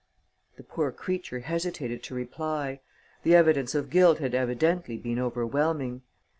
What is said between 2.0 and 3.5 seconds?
to reply: the